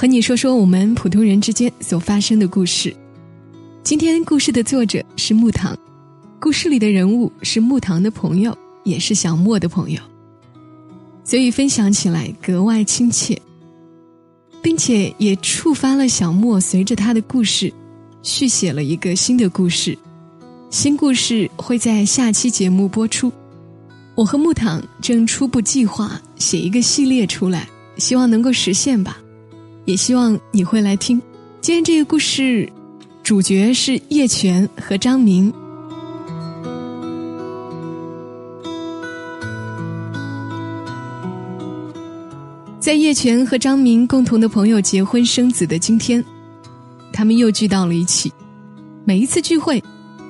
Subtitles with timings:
[0.00, 2.96] 和你说说我们普通人之间所发生的故事。
[3.82, 5.76] 今天故事的作者是木糖，
[6.40, 10.00] 故事里的人物是木糖的朋友，也是小莫的朋友，
[11.22, 13.38] 所以分享起来格外亲切，
[14.62, 17.70] 并且也触发了小莫随着他的故事，
[18.22, 19.98] 续写了一个新的故事。
[20.70, 23.30] 新故事会在下期节目播出。
[24.14, 29.18] 我和木糖正初步计划写一个系列出来，希望能够实现吧。
[29.84, 31.20] 也希望你会来听。
[31.60, 32.70] 今天这个故事，
[33.22, 35.52] 主角是叶璇和张明。
[42.78, 46.24] 在叶璇和张明共同的朋友结婚生子的今天，
[47.12, 48.32] 他们又聚到了一起。
[49.04, 49.82] 每一次聚会。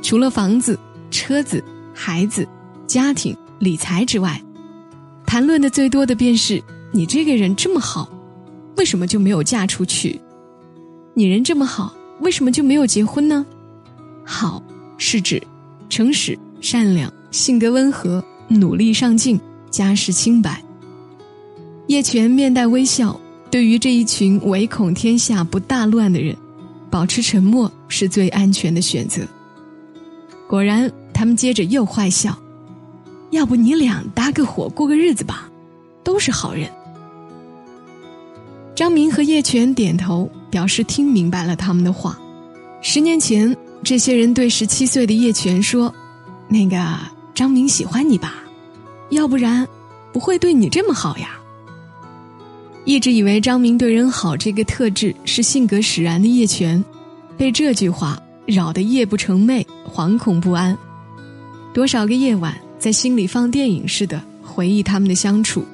[0.03, 0.79] 除了房子、
[1.11, 2.49] 车子、孩子、
[2.87, 4.43] 家庭、理财之外，
[5.27, 8.11] 谈论的最多的便是你这个人这么好，
[8.81, 10.19] 为什么就没有嫁出去？
[11.13, 13.45] 你人这么好，为什么就没有结婚呢？
[14.25, 14.63] 好
[14.97, 15.43] 是指
[15.91, 19.39] 诚实、善良、性格温和、努力上进、
[19.71, 20.65] 家世清白。
[21.89, 23.21] 叶璇面带微笑，
[23.51, 26.35] 对于这一群唯恐天下不大乱的人，
[26.89, 29.21] 保持沉默是最安全的选择。
[30.49, 32.35] 果然，他们接着又坏笑。
[33.29, 35.51] 要不你俩搭个伙过个日子吧，
[36.03, 36.67] 都是好人。
[38.81, 42.19] 张明和叶璇点头，表示听明白了他们的话。
[42.81, 45.95] 十年前，这些人对十七岁的叶璇说
[46.49, 46.83] ：“那个
[47.35, 48.37] 张明喜欢你吧？
[49.11, 49.69] 要不然
[50.15, 51.39] 不会对你这么好呀。”
[52.87, 56.83] 一直以为张明对人好这个特质是性格使然的叶璇，
[57.37, 58.19] 被这句话。
[58.47, 60.77] 扰得夜不成寐，惶恐不安。
[61.75, 65.67] 多少个夜晚，在心里放电影似的回忆他们的相处，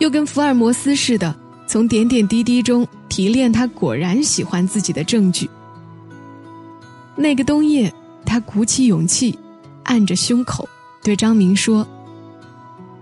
[0.00, 1.34] 又跟福尔摩斯似的，
[1.66, 5.48] 从点点滴滴中提炼他果然喜欢自己的证据。
[7.16, 7.92] 那个冬夜，
[8.24, 9.36] 他鼓起勇气，
[9.84, 10.68] 按着胸口
[11.02, 11.86] 对张明说：“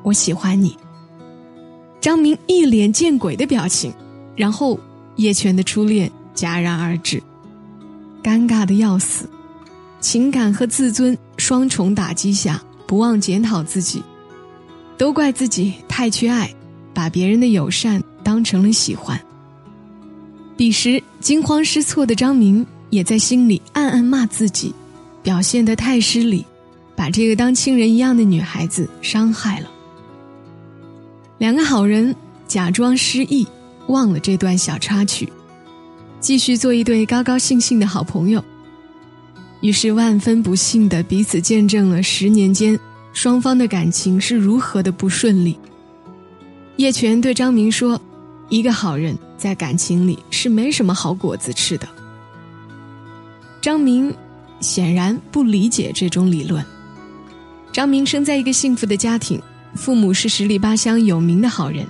[0.02, 0.76] 我喜欢你。”
[2.00, 3.92] 张明一脸见鬼的表情，
[4.36, 4.78] 然后
[5.16, 7.22] 叶璇的初恋戛然而止。
[8.22, 9.28] 尴尬的要死，
[10.00, 14.02] 情感和自尊双重打击下，不忘检讨自己，
[14.96, 16.54] 都怪自己太缺爱，
[16.94, 18.02] 把别人的友善
[18.34, 19.20] 当成了喜欢。
[20.56, 24.74] 彼时惊慌失措的张明也在心里暗暗骂自己，
[25.22, 26.44] 表现得太失礼，
[26.96, 29.70] 把这个当亲人一样的女孩子伤害了。
[31.38, 32.12] 两个好人
[32.48, 33.46] 假装失忆，
[33.86, 35.32] 忘了这段小插曲。
[36.18, 38.44] 继续做一对高高兴兴的好朋友，
[39.60, 42.76] 于是万分不幸的彼此见证了十年间
[43.12, 45.56] 双方的感情是如何的不顺利。
[46.78, 48.00] 叶璇对张明说
[48.48, 51.88] ：“一个好人在感情里是没什么好果子吃的。”
[53.60, 54.14] 张明
[54.60, 56.64] 显然不理解这种理论。
[57.72, 59.40] 张明生在一个幸福的家庭，
[59.74, 61.86] 父母是十里八乡有名的好人，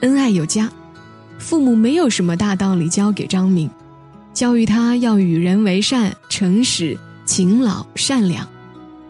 [0.00, 0.70] 恩爱有加。
[1.38, 3.70] 父母没有什么大道理教给张明，
[4.34, 8.44] 教育他要与人为善、诚实、勤劳、善良，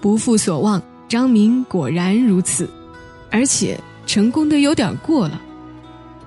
[0.00, 0.82] 不负所望。
[1.09, 2.69] 张明果然如此，
[3.30, 5.41] 而且成功的有点过了。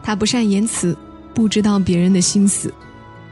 [0.04, 0.98] 他不善言辞，
[1.34, 2.74] 不知道别人的心思，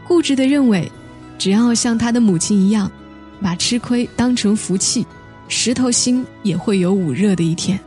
[0.07, 0.91] 固执的认为，
[1.37, 2.91] 只要像他的母亲一样，
[3.41, 5.05] 把吃亏当成福气，
[5.47, 7.79] 石头心也会有捂热的一天。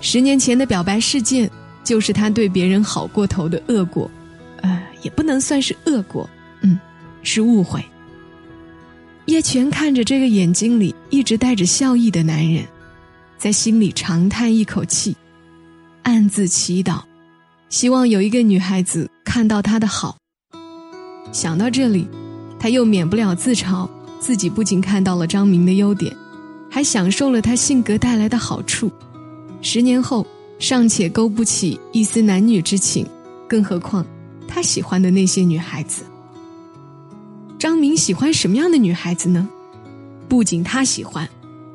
[0.00, 1.50] 十年前的表白事件。
[1.84, 4.08] 就是他对别人好过头的恶果，
[4.60, 6.30] 呃，也不能算是恶果，
[6.60, 6.78] 嗯，
[7.24, 7.84] 是误会。
[9.26, 12.64] 叶璇看着这个眼睛里一直带着笑意的男人，
[13.36, 15.16] 在心里长叹一口气，
[16.02, 17.00] 暗自祈祷，
[17.68, 20.16] 希望有一个女孩子看到他的好。
[21.32, 22.06] 想到这里，
[22.58, 23.88] 他又免不了自嘲，
[24.20, 26.14] 自己不仅看到了张明的优点，
[26.70, 28.90] 还享受了他性格带来的好处。
[29.60, 30.26] 十年后。
[30.58, 33.04] 尚且勾不起一丝男女之情，
[33.48, 34.06] 更何况
[34.46, 36.04] 他喜欢的那些女孩子。
[37.58, 39.48] 张明喜欢什么样的女孩子呢？
[40.28, 41.28] 不仅他喜欢，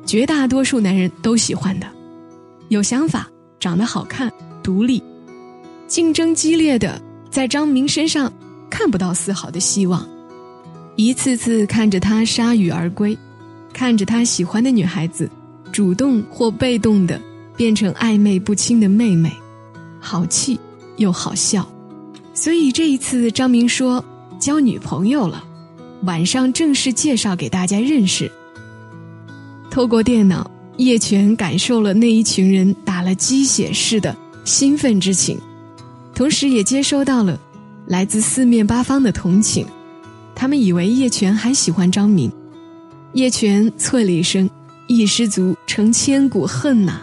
[0.06, 1.86] 绝大多数男人都喜欢的：
[2.68, 3.28] 有想法、
[3.60, 4.32] 长得好看、
[4.62, 5.02] 独立。
[5.86, 7.00] 竞争激烈的，
[7.30, 8.32] 在张明身上
[8.68, 10.06] 看不到丝毫的希望，
[10.96, 13.16] 一次次看着他铩羽而归，
[13.72, 15.30] 看着他喜欢的女孩子，
[15.72, 17.20] 主动或被动的
[17.56, 19.32] 变成暧昧不清的妹妹，
[19.98, 20.60] 好气
[20.98, 21.66] 又好笑。
[22.34, 24.04] 所以这一次，张明说
[24.38, 25.42] 交女朋友了，
[26.02, 28.30] 晚上正式介绍给大家认识。
[29.70, 32.74] 透过电脑，叶璇感受了那一群人
[33.08, 34.14] 了鸡血似的
[34.44, 35.38] 兴奋之情，
[36.14, 37.38] 同时也接收到了
[37.86, 39.66] 来自四面八方的同情。
[40.34, 42.30] 他们以为叶璇还喜欢张明，
[43.14, 44.48] 叶璇啐了一声
[44.86, 47.00] ：“一失足成千古恨呐！”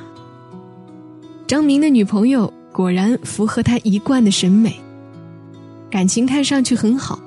[1.47, 4.79] 张明的女朋友果然符合他一贯的审美，
[5.89, 7.19] 感情看上去很好，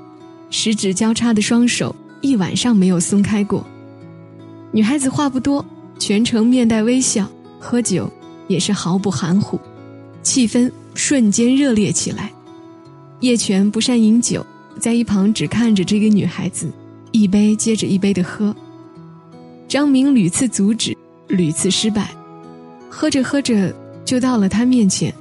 [0.51, 3.67] 十指交叉的双手一晚上没有松开过。
[4.73, 5.65] 女孩子话不多，
[5.99, 7.29] 全程面带微笑，
[7.61, 8.11] 喝酒
[8.49, 9.61] 也是毫不含糊，
[10.23, 12.33] 气氛瞬间热烈起来。
[13.21, 14.45] 叶璇不善饮酒，
[14.81, 16.71] 在一旁只看着这个女孩子，
[17.13, 18.55] 一杯接着一杯的喝。
[19.69, 20.97] 张明屡次阻止，
[21.29, 22.11] 屡次失败，
[22.89, 23.75] 喝着喝着
[24.05, 25.13] 就到了他面前，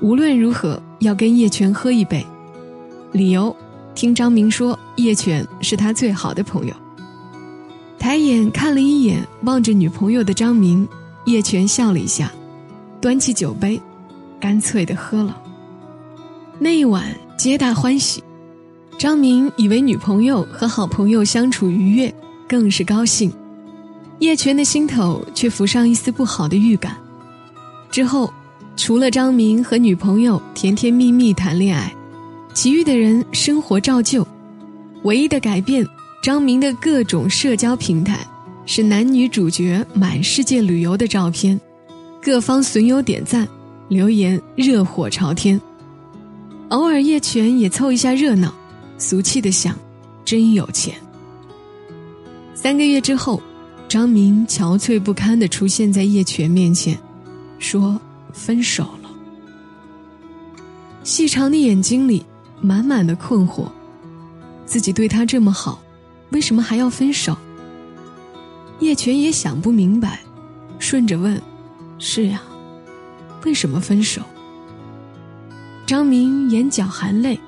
[0.00, 2.26] 无论如何要跟叶璇喝一杯，
[3.12, 3.54] 理由
[3.94, 6.74] 听张明说叶璇是他最好的朋友。
[7.98, 10.88] 抬眼看了一眼望着女朋友的张明，
[11.26, 12.32] 叶璇笑了一下，
[13.00, 13.80] 端起酒杯，
[14.40, 15.40] 干脆的喝了。
[16.58, 18.22] 那一晚皆大欢喜，
[18.98, 22.12] 张明以为女朋友和好朋友相处愉悦，
[22.48, 23.32] 更是高兴。
[24.18, 26.96] 叶璇的心头却浮上一丝不好的预感。
[27.90, 28.32] 之后，
[28.76, 31.94] 除了张明和女朋友甜甜蜜蜜谈恋爱，
[32.52, 34.26] 其余的人生活照旧，
[35.04, 35.86] 唯一的改变。
[36.20, 38.26] 张明的各种社交平台
[38.66, 41.58] 是男女主角满世界旅游的照片，
[42.20, 43.46] 各方损友点赞、
[43.88, 45.60] 留言，热火朝天。
[46.68, 48.52] 偶尔叶璇也凑一下热闹，
[48.98, 49.74] 俗气的想，
[50.24, 50.94] 真有钱。
[52.54, 53.40] 三个月之后，
[53.88, 56.98] 张明憔悴不堪的出现在叶璇面前，
[57.58, 57.98] 说
[58.32, 59.08] 分手了。
[61.04, 62.26] 细长的眼睛里
[62.60, 63.68] 满满的困惑，
[64.66, 65.80] 自己对他这么好。
[66.30, 67.34] 为什么还要分手？
[68.80, 70.20] 叶璇也想不明白，
[70.78, 71.40] 顺着问
[71.98, 72.42] ：“是呀，
[73.44, 74.22] 为什么分手？”
[75.86, 77.38] 张明眼角含泪。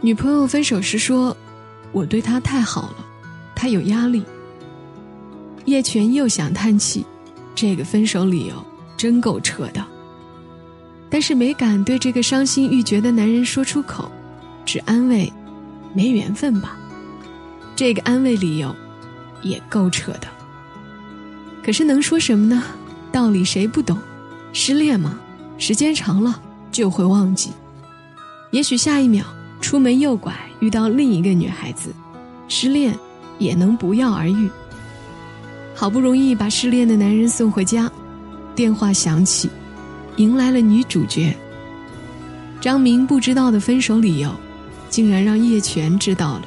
[0.00, 1.36] 女朋友分手时说
[1.92, 3.04] ：“我对她太好了，
[3.54, 4.22] 她有压力。”
[5.66, 7.06] 叶泉又想叹气，
[7.54, 8.54] 这个分手理由
[8.96, 9.84] 真够扯的。
[11.08, 14.10] 但是没敢对这个伤心欲绝的男人说出口，
[14.64, 15.32] 只安慰
[15.94, 16.76] ：“没缘分吧。”
[17.76, 18.74] 这个安慰理由，
[19.42, 20.26] 也够扯的。
[21.62, 22.64] 可是能说什么呢？
[23.12, 23.98] 道理谁不懂？
[24.54, 25.18] 失恋嘛，
[25.58, 27.50] 时间长了就会忘记。
[28.50, 29.24] 也许下一秒
[29.60, 31.90] 出门右拐遇到另一个女孩子，
[32.48, 32.98] 失恋
[33.38, 34.50] 也能不药而愈。
[35.74, 37.90] 好不容易把失恋的男人送回家，
[38.54, 39.48] 电话响起，
[40.16, 41.34] 迎来了女主角。
[42.60, 44.30] 张明不知道的分手理由，
[44.88, 46.42] 竟然让叶璇知道了。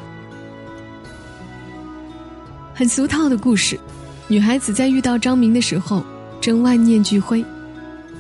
[2.74, 3.80] 很俗套的故事，
[4.28, 6.06] 女孩子在遇到张明的时候，
[6.46, 7.44] 正万念俱灰，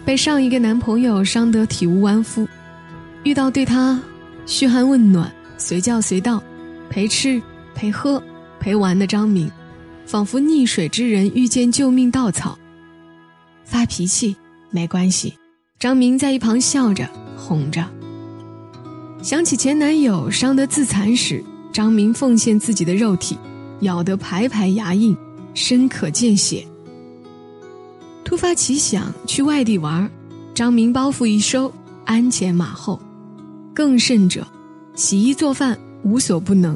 [0.03, 2.47] 被上一个男朋友伤得体无完肤，
[3.23, 4.01] 遇到对她
[4.47, 6.41] 嘘寒问暖、随叫随到、
[6.89, 7.39] 陪吃
[7.75, 8.19] 陪喝
[8.59, 9.47] 陪玩的张明，
[10.07, 12.57] 仿佛溺水之人遇见救命稻草。
[13.63, 14.35] 发脾气
[14.71, 15.31] 没关系，
[15.77, 17.07] 张明在一旁笑着
[17.37, 17.85] 哄着。
[19.21, 23.37] 想起前男友伤得自残时，张明奉献自己的肉体。
[23.81, 25.15] 咬得排排牙印，
[25.53, 26.65] 深可见血。
[28.25, 30.09] 突发奇想去外地玩，
[30.55, 31.71] 张明包袱一收，
[32.05, 32.99] 鞍前马后。
[33.73, 34.45] 更甚者，
[34.95, 36.75] 洗衣做饭无所不能。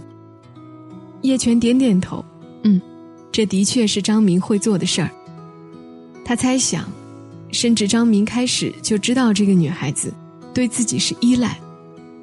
[1.22, 2.24] 叶璇点点头，
[2.64, 2.80] 嗯，
[3.32, 5.10] 这的确是张明会做的事儿。
[6.24, 6.88] 他猜想，
[7.52, 10.14] 甚至张明开始就知道这个女孩子
[10.54, 11.60] 对自己是依赖，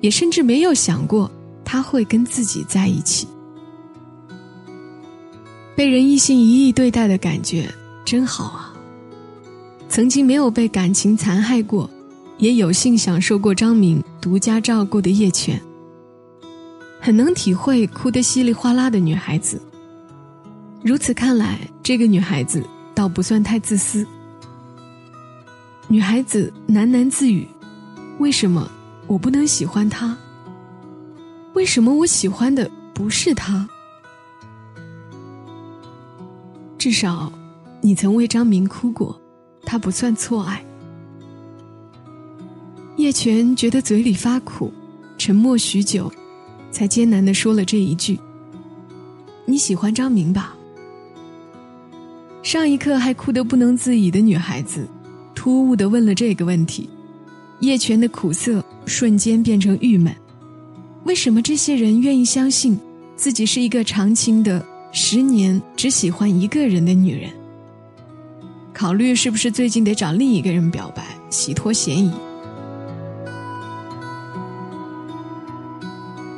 [0.03, 1.31] 也甚至没有想过
[1.65, 3.27] 他会跟自己在一起。
[5.75, 7.69] 被人一心一意对待的感觉
[8.05, 8.76] 真好啊！
[9.97, 11.89] 曾经没有被感情残害过，
[12.37, 15.59] 也有幸享受过张明独家照顾的叶璇，
[17.01, 19.59] 很能体会哭得稀里哗啦的女孩子。
[20.83, 22.63] 如此看来，这个女孩子
[22.95, 24.07] 倒不算太自私。
[25.89, 27.49] 女孩子喃喃自语
[28.21, 28.71] ：“为什么
[29.07, 30.15] 我不能喜欢他？
[31.55, 33.67] 为什么我喜欢的不是他？”
[36.77, 37.33] 至少，
[37.81, 39.19] 你曾为张明哭过，
[39.67, 40.65] 他不算错爱。
[42.97, 44.73] 叶璇觉得嘴里发苦，
[45.19, 46.11] 沉默许久，
[46.71, 48.19] 才艰难的说了这一句
[49.45, 50.57] ：“你喜欢张明吧？”
[52.43, 54.89] 上一刻还哭得不能自已的女孩子，
[55.35, 56.89] 突兀的问了这个问题，
[57.61, 60.15] 叶泉的苦涩瞬间变成郁闷。
[61.05, 62.79] 为什么这些人愿意相信
[63.15, 67.31] 自己是一个长情的、十年只喜欢一个人的女人？
[68.77, 72.13] 考虑是不是最近得找另一个人表白，洗脱嫌疑？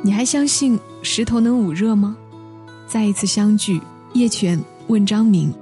[0.01, 2.15] 你还相信石头能捂热吗？
[2.87, 3.81] 再一次相聚，
[4.13, 5.53] 叶泉问张明。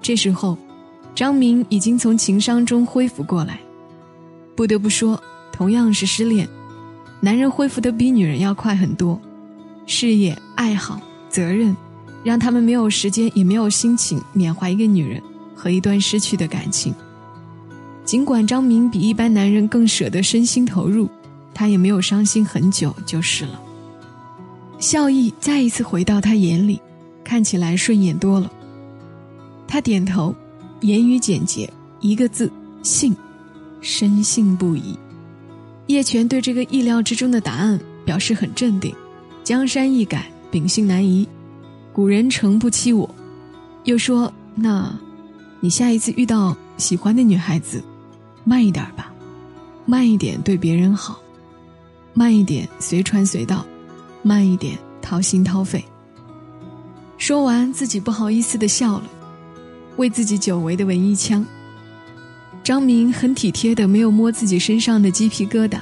[0.00, 0.56] 这时候，
[1.14, 3.60] 张明已经从情伤中恢复过来。
[4.56, 5.22] 不得不说，
[5.52, 6.48] 同样是失恋，
[7.20, 9.20] 男人恢复的比女人要快很多。
[9.84, 10.98] 事业、爱好、
[11.28, 11.76] 责任，
[12.24, 15.22] 让他们没有时间，也没有心情缅怀一个女人
[15.64, 16.94] 和一段失去的感情。
[18.04, 21.08] 尽管张明比一般男人更舍得身心投入，
[21.54, 23.58] 他也没有伤心很久，就是了。
[24.78, 26.78] 笑意再一次回到他眼里，
[27.24, 28.52] 看起来顺眼多了。
[29.66, 30.34] 他点头，
[30.82, 32.52] 言语简洁，一个字：
[32.82, 33.16] 信，
[33.80, 34.98] 深信不疑。
[35.86, 38.94] 叶泉对这个意料之中的答案表示很镇定。
[39.42, 41.26] 江山易改，秉性难移。
[41.90, 43.08] 古人诚不欺我。
[43.84, 44.94] 又说：“那，
[45.64, 47.82] 你下一次遇到喜欢的女孩子，
[48.44, 49.10] 慢一点吧，
[49.86, 51.18] 慢一点对别人好，
[52.12, 53.64] 慢一点随传随到，
[54.22, 55.82] 慢一点掏心掏肺。”
[57.16, 59.04] 说完，自己不好意思的笑了。
[59.96, 61.42] 为自己久违的文艺腔。
[62.62, 65.80] 张明很体贴的没有摸自己身上的鸡皮疙瘩，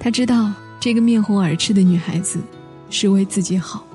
[0.00, 2.40] 他知道这个面红耳赤的女孩子
[2.88, 3.86] 是为自己好。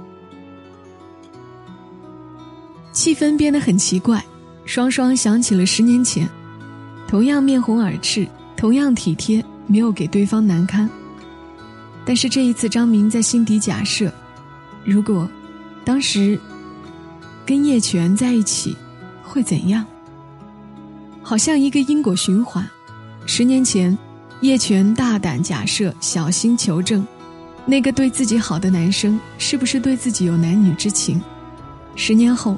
[2.91, 4.23] 气氛变得很奇怪，
[4.65, 6.29] 双双想起了十年前，
[7.07, 10.89] 同样面红耳赤，同样体贴，没有给对方难堪。
[12.05, 14.11] 但是这一次，张明在心底假设，
[14.85, 15.29] 如果
[15.83, 16.39] 当时
[17.45, 18.75] 跟叶泉在一起。
[19.25, 19.83] 会怎样？
[21.23, 22.63] 好像一个因果循环。
[23.25, 23.97] 十年前，
[24.41, 27.03] 叶泉大胆假设，小心求证，
[27.65, 31.19] 那个对自己好的男生是不是对自己有男女之情？
[31.95, 32.55] 十年后，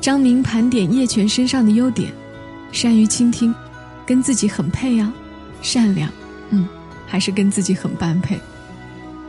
[0.00, 2.12] 张明盘点叶泉身上的优点：
[2.72, 3.54] 善于倾听，
[4.06, 5.12] 跟自己很配啊；
[5.60, 6.10] 善良，
[6.50, 6.68] 嗯，
[7.06, 8.36] 还是跟自己很般配；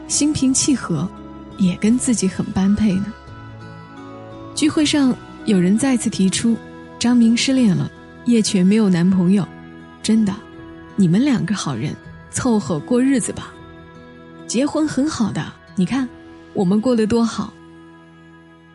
[0.07, 1.09] 心平气和，
[1.57, 3.05] 也跟自己很般配呢。
[4.55, 6.55] 聚会上，有人再次提出。
[6.99, 7.89] 张明失恋了，
[8.25, 9.47] 叶泉没有男朋友，
[10.03, 10.35] 真的，
[10.97, 11.95] 你们两个好人，
[12.29, 13.53] 凑合过日子吧。
[14.45, 16.07] 结婚很好的，你看，
[16.53, 17.53] 我们过得多好。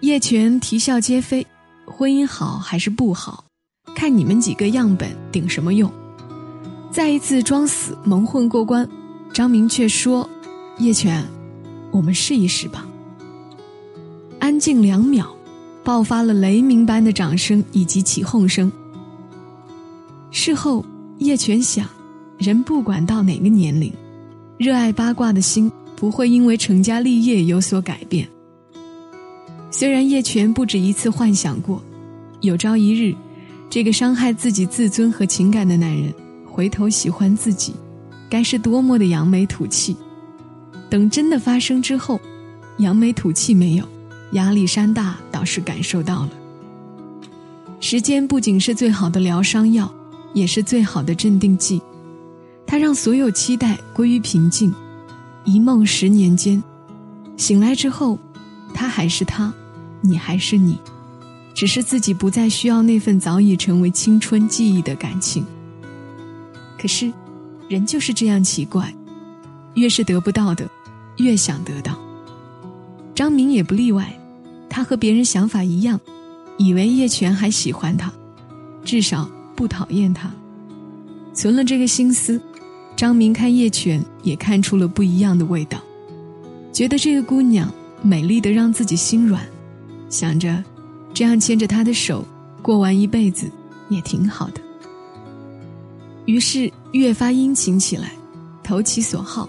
[0.00, 1.46] 叶泉啼笑皆非，
[1.86, 3.44] 婚姻好还是不好，
[3.94, 5.90] 看你们几个样本顶什么用？
[6.90, 8.88] 再一次装死蒙混过关，
[9.32, 10.28] 张明却说
[10.78, 11.24] ：“叶泉，
[11.90, 12.86] 我们试一试吧。”
[14.40, 15.34] 安静两秒。
[15.84, 18.72] 爆发了雷鸣般的掌声以及起哄声。
[20.30, 20.82] 事后，
[21.18, 21.86] 叶泉想，
[22.38, 23.92] 人不管到哪个年龄，
[24.56, 28.26] 热爱八卦的心不会因为成家立业有所改变。
[29.76, 31.82] 虽然叶泉不止一次幻想过，
[32.42, 33.12] 有朝一日，
[33.68, 36.14] 这个伤害自己自尊和情感的男人
[36.46, 37.74] 回头喜欢自己，
[38.30, 39.96] 该是多么的扬眉吐气。
[40.88, 42.20] 等真的发生之后，
[42.78, 43.84] 扬眉吐气没有。
[44.34, 46.30] 压力山大，倒是感受到了。
[47.80, 49.92] 时间不仅是最好的疗伤药，
[50.34, 51.82] 也是最好的镇定剂。
[52.64, 54.72] 它让所有期待归于平静。
[55.42, 56.62] 一梦十年间，
[57.36, 58.16] 醒来之后，
[58.72, 59.52] 他还是他，
[60.06, 60.78] 你还是你，
[61.54, 65.42] 只是自己不再需要那份早已成为青春记忆的感情。
[66.78, 67.10] 可是，
[67.70, 68.94] 人就是这样奇怪，
[69.72, 70.68] 越是得不到的，
[71.16, 71.98] 越想得到。
[73.14, 74.14] 张明也不例外。
[74.68, 75.98] 他和别人想法一样，
[76.58, 78.12] 以为叶泉还喜欢他，
[78.84, 80.30] 至少不讨厌他。
[81.32, 82.40] 存了这个心思，
[82.96, 85.78] 张明看叶泉也看出了不一样的味道，
[86.72, 89.46] 觉得这个姑娘美丽的让自己心软，
[90.14, 90.62] 想着
[91.12, 92.24] 这样牵着他的手
[92.62, 93.50] 过完一辈子
[93.88, 94.60] 也挺好的。
[96.24, 98.12] 于是越发殷勤起来，
[98.62, 99.48] 投其所好，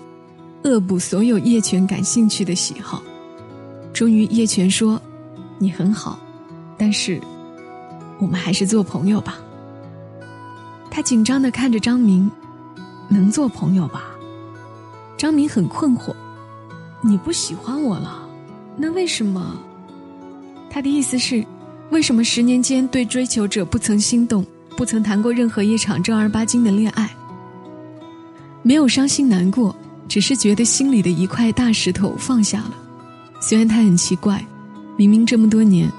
[0.63, 3.03] 恶补所有叶泉感兴趣的喜好。
[3.93, 4.99] 终于，叶泉说。
[5.57, 6.19] 你很好，
[6.77, 7.21] 但是，
[8.19, 9.37] 我们还是做朋友吧。
[10.91, 12.29] 他紧张的看着张明，
[13.07, 14.03] 能做朋友吧？
[15.15, 16.13] 张明很困惑，
[17.01, 18.27] 你不喜欢我了，
[18.75, 19.57] 那为什么？
[20.69, 21.45] 他的意思是，
[21.89, 24.45] 为什么十年间对追求者不曾心动，
[24.75, 27.09] 不曾谈过任何一场正儿八经的恋爱？
[28.61, 29.75] 没有伤心难过，
[30.07, 32.75] 只是觉得心里的一块大石头放下了。
[33.39, 34.43] 虽然他很奇怪，
[34.97, 35.89] 明明这么多年，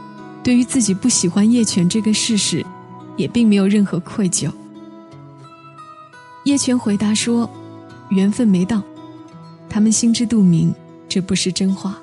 [0.42, 2.64] 对于自己不喜欢叶泉这个事实，
[3.16, 4.50] 也并没有任何愧疚。
[6.44, 7.48] 叶泉回答说
[8.10, 8.82] ：“缘分没到，
[9.68, 10.74] 他们心知肚明，
[11.08, 11.96] 这不是真话。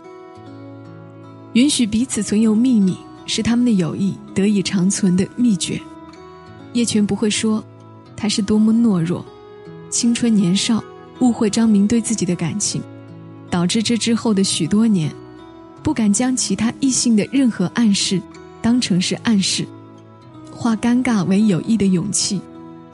[1.53, 5.79] 允许彼此存有秘密，是他们的友谊得以长存的秘诀。”
[6.73, 7.63] 叶泉不会说，
[8.15, 9.23] 他是多么懦弱，
[9.89, 10.83] 青春年少
[11.19, 12.81] 误会张明对自己的感情，
[13.49, 15.13] 导致这之后的许多年，
[15.83, 18.19] 不敢将其他异性的任何暗示
[18.61, 19.67] 当成是暗示，
[20.51, 22.41] 化尴尬为友谊的勇气。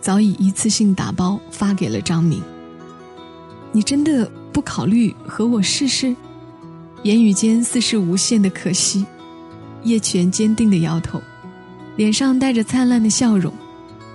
[0.01, 2.41] 早已一次性打包发给了张明。
[3.73, 6.15] 你真的不考虑和我试试？
[7.03, 9.05] 言语间似是无限的可惜。
[9.83, 11.21] 叶泉坚定的摇头，
[11.95, 13.53] 脸上带着灿烂的笑容，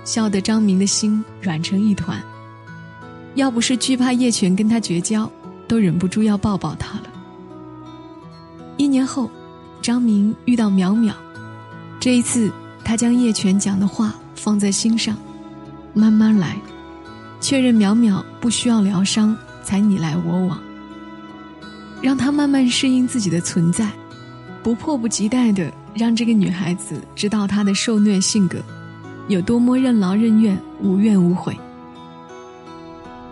[0.04, 2.22] 笑得张明的心软成一团。
[3.34, 5.30] 要不是惧怕叶泉跟他绝交，
[5.66, 7.04] 都忍不住要抱抱他了。
[8.76, 9.30] 一年后，
[9.80, 11.14] 张明遇到淼淼，
[11.98, 12.52] 这一次
[12.84, 15.16] 他将叶泉讲的话放在心上。
[15.94, 16.58] 慢慢来，
[17.40, 20.60] 确认淼淼不需要疗伤才你来我往，
[22.04, 23.90] 让她慢慢适应自己的存在，
[24.62, 28.58] 不迫不及待的让这个女孩子知道她的受虐性格
[29.26, 31.56] 有多么任劳任怨、无怨无悔。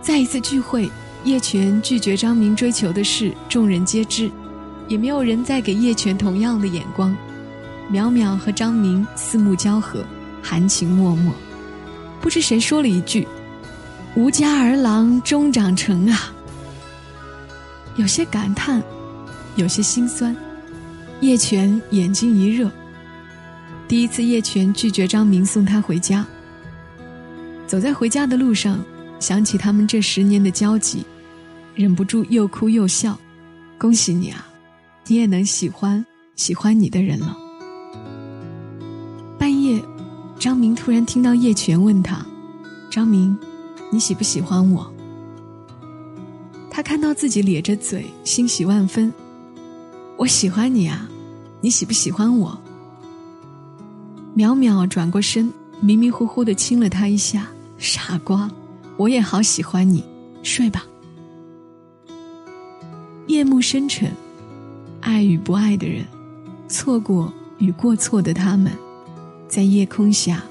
[0.00, 0.91] 再一次聚会，
[1.25, 4.31] 叶泉拒绝张明追求的事，众人皆知，
[4.88, 7.14] 也没有人再给叶泉同样的眼光。
[7.93, 10.02] 淼淼和张明四目交合，
[10.43, 11.31] 含情脉脉。
[12.23, 13.29] 不知谁说了一句
[14.17, 16.33] ：“无家儿郎终长成啊。”
[17.97, 18.83] 有些感叹，
[19.57, 20.35] 有些心酸。
[21.21, 22.71] 叶泉眼睛一热。
[23.87, 26.27] 第一次，叶泉拒绝张明送他回家。
[27.67, 28.83] 走在回家的路上，
[29.21, 31.05] 想起他们这十年的交集，
[31.75, 33.19] 忍不住又哭又笑。
[33.79, 34.47] 恭喜你啊，
[35.07, 36.05] 你也能喜欢
[36.37, 37.37] 喜欢你的人了。
[39.39, 39.83] 半夜。
[40.39, 42.21] 张明突然听到叶泉问他
[42.91, 43.39] ：“张明，
[43.93, 44.93] 你喜不喜欢我？”
[46.75, 49.13] 他看到自己咧着嘴，欣喜万分。
[50.17, 51.06] “我喜欢你啊，
[51.61, 52.58] 你喜不喜欢我？”
[54.35, 58.50] 淼淼转过身，迷迷糊糊的亲了他一下：“傻瓜，
[58.97, 60.02] 我也好喜欢你，
[60.43, 60.87] 睡吧。”
[63.28, 64.11] 夜幕深沉，
[65.02, 66.06] 爱与不爱的人，
[66.69, 68.73] 错过与过错的他们。
[69.47, 70.43] 在夜空下，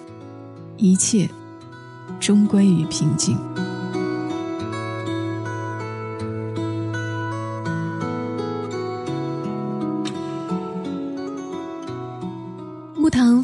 [0.78, 1.28] 一切
[2.20, 3.36] 终归于平静。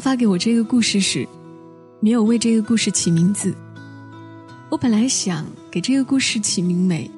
[0.08, 1.28] 发给我这个故事时，
[2.00, 3.54] 没有为这个故事起名字。
[4.70, 7.10] 我本来想给这个故事起名为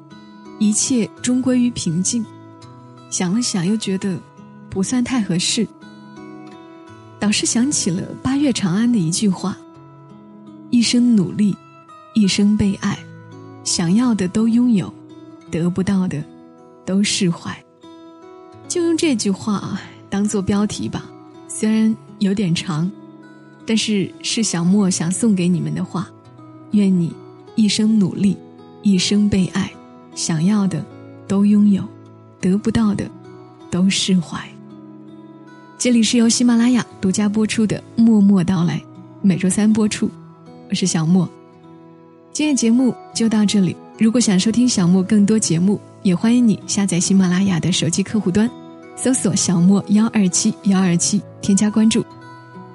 [0.60, 2.22] “一切终归于平静”，
[3.08, 4.20] 想了想，又觉得
[4.68, 5.66] 不算太合适。
[7.18, 9.56] 倒是想起了八月长安的一句话
[10.68, 11.56] ：“一生努力，
[12.12, 12.98] 一生被爱，
[13.64, 14.92] 想要的都拥有，
[15.50, 16.22] 得不到的
[16.84, 17.58] 都释怀。”
[18.68, 19.80] 就用这句话
[20.10, 21.10] 当做标题吧。
[21.48, 22.90] 虽然有点长，
[23.66, 26.08] 但是是小莫想送给你们的话。
[26.72, 27.14] 愿你
[27.54, 28.36] 一生努力，
[28.82, 29.70] 一生被爱，
[30.14, 30.84] 想要的
[31.28, 31.84] 都拥有，
[32.40, 33.08] 得不到的
[33.70, 34.42] 都释怀。
[35.78, 38.78] 这里是由喜马拉雅独家播出的《默默到来》，
[39.20, 40.10] 每周三播出。
[40.70, 41.28] 我是小莫，
[42.32, 43.76] 今天节目就到这里。
[43.98, 48.50] 如果想收听小莫更多节目，也欢迎你下载喜马拉雅的手机客户端，
[48.96, 52.04] 搜索“小莫幺二七幺二七”，添加关注。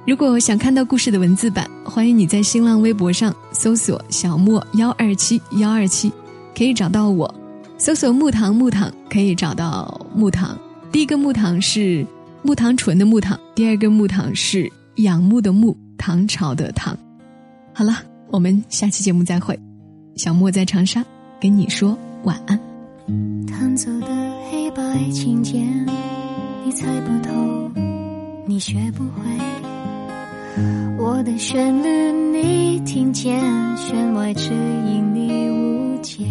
[0.05, 6.11] 如果想看到故事的文字版，欢迎你在新浪微博上搜索“小莫幺二七幺二七”，
[6.57, 7.27] 可以找到我；
[7.77, 10.57] 搜索“木糖木糖”可以找到木糖。
[10.91, 12.05] 第一个木糖是。
[12.41, 16.97] 木糖醇的木糖，第二个木糖是仰慕的慕，唐朝的唐。
[17.73, 17.97] 好了，
[18.31, 19.59] 我们下期节目再会。
[20.15, 21.03] 小莫在长沙
[21.41, 22.57] 跟你说晚安。
[23.45, 24.07] 弹奏的
[24.49, 25.85] 黑白琴键，
[26.69, 27.33] 你猜不透，
[28.45, 29.21] 你学不会。
[30.99, 33.41] 我的旋律你听见，
[33.75, 36.23] 弦外之音你误解。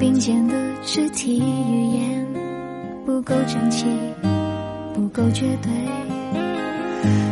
[0.00, 2.26] 并肩的肢体语言。
[3.04, 3.84] 不够整齐，
[4.94, 5.70] 不够绝对。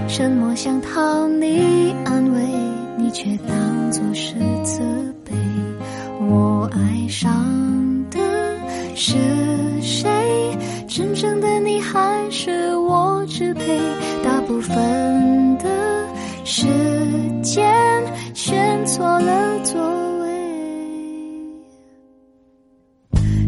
[0.07, 2.43] 沉默想讨你安慰，
[2.99, 4.85] 你却当作是责
[5.25, 5.33] 备。
[6.21, 7.33] 我爱上
[8.11, 8.19] 的
[8.95, 9.44] 是？
[10.95, 13.81] 真正的你还是我支配。
[14.23, 16.09] 大部分的
[16.45, 16.69] 时
[17.43, 17.67] 间
[18.33, 19.83] 选错了座
[20.21, 20.31] 位。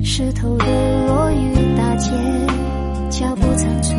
[0.02, 2.10] 石头的落雨大街
[3.10, 3.95] 脚步仓促